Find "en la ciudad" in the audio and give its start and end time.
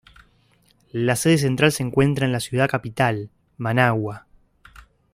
2.25-2.67